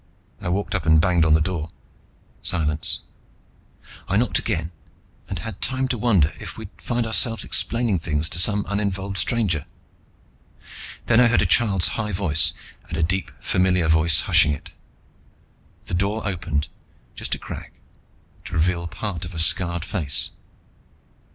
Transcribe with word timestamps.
I 0.41 0.49
walked 0.49 0.73
up 0.73 0.87
and 0.87 0.99
banged 0.99 1.25
on 1.25 1.35
the 1.35 1.39
door. 1.41 1.69
Silence. 2.41 3.01
I 4.07 4.17
knocked 4.17 4.39
again 4.39 4.71
and 5.29 5.37
had 5.37 5.61
time 5.61 5.87
to 5.89 5.97
wonder 5.99 6.31
if 6.41 6.57
we'd 6.57 6.71
find 6.79 7.05
ourselves 7.05 7.45
explaining 7.45 7.99
things 7.99 8.27
to 8.29 8.39
some 8.39 8.65
uninvolved 8.67 9.15
stranger. 9.19 9.65
Then 11.05 11.19
I 11.19 11.27
heard 11.27 11.43
a 11.43 11.45
child's 11.45 11.89
high 11.89 12.13
voice, 12.13 12.53
and 12.89 12.97
a 12.97 13.03
deep 13.03 13.29
familiar 13.39 13.87
voice 13.87 14.21
hushing 14.21 14.53
it. 14.53 14.73
The 15.85 15.93
door 15.93 16.27
opened, 16.27 16.67
just 17.13 17.35
a 17.35 17.37
crack, 17.37 17.71
to 18.45 18.53
reveal 18.55 18.87
part 18.87 19.23
of 19.23 19.35
a 19.35 19.39
scarred 19.39 19.85
face. 19.85 20.31